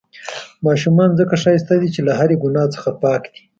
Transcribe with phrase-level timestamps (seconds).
[0.65, 3.41] ماشومان ځڪه ښايسته دي، چې له هرې ګناه څخه پاک دي.